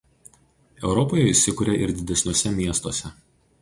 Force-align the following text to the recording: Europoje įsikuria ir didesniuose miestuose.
Europoje 0.87 1.27
įsikuria 1.33 1.79
ir 1.85 1.97
didesniuose 2.01 2.57
miestuose. 2.61 3.19